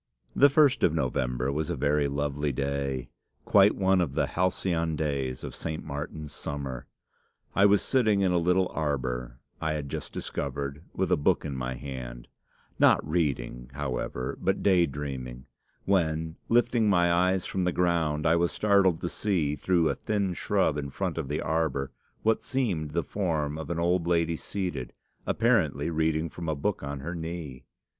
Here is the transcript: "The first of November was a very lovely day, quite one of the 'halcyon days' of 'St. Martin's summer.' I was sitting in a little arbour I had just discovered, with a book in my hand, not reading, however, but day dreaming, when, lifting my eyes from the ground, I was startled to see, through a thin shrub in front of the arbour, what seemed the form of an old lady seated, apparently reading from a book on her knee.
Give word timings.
"The 0.35 0.49
first 0.49 0.81
of 0.81 0.95
November 0.95 1.51
was 1.51 1.69
a 1.69 1.75
very 1.75 2.07
lovely 2.07 2.51
day, 2.51 3.11
quite 3.45 3.75
one 3.75 4.01
of 4.01 4.15
the 4.15 4.25
'halcyon 4.25 4.95
days' 4.95 5.43
of 5.43 5.53
'St. 5.53 5.83
Martin's 5.83 6.33
summer.' 6.33 6.87
I 7.55 7.67
was 7.67 7.83
sitting 7.83 8.21
in 8.21 8.31
a 8.31 8.39
little 8.39 8.67
arbour 8.73 9.37
I 9.61 9.73
had 9.73 9.89
just 9.89 10.11
discovered, 10.11 10.81
with 10.95 11.11
a 11.11 11.17
book 11.17 11.45
in 11.45 11.55
my 11.55 11.75
hand, 11.75 12.27
not 12.79 13.07
reading, 13.07 13.69
however, 13.75 14.39
but 14.41 14.63
day 14.63 14.87
dreaming, 14.87 15.45
when, 15.85 16.35
lifting 16.49 16.89
my 16.89 17.13
eyes 17.13 17.45
from 17.45 17.65
the 17.65 17.71
ground, 17.71 18.25
I 18.25 18.35
was 18.37 18.51
startled 18.51 19.01
to 19.01 19.09
see, 19.09 19.55
through 19.55 19.87
a 19.87 19.93
thin 19.93 20.33
shrub 20.33 20.79
in 20.79 20.89
front 20.89 21.19
of 21.19 21.27
the 21.27 21.41
arbour, 21.41 21.91
what 22.23 22.41
seemed 22.41 22.89
the 22.93 23.03
form 23.03 23.55
of 23.55 23.69
an 23.69 23.77
old 23.77 24.07
lady 24.07 24.35
seated, 24.35 24.93
apparently 25.27 25.91
reading 25.91 26.27
from 26.27 26.49
a 26.49 26.55
book 26.55 26.81
on 26.81 27.01
her 27.01 27.13
knee. 27.13 27.65